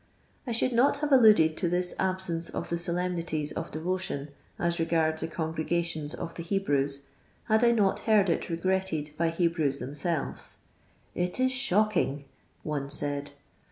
[0.47, 5.21] I should not have alluded to this absence of the solemnities of devotion, as regards
[5.21, 7.03] the congrega tions of the Hebrews,
[7.43, 10.57] had I not heard it regretted by Hebrews themselves."
[11.13, 12.25] It is shocking,"
[12.63, 13.33] one said.